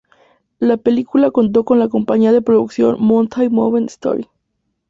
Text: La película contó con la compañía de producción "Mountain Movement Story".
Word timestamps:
La 0.57 0.77
película 0.77 1.29
contó 1.29 1.63
con 1.63 1.77
la 1.77 1.87
compañía 1.87 2.31
de 2.31 2.41
producción 2.41 2.97
"Mountain 2.99 3.53
Movement 3.53 3.91
Story". 3.91 4.27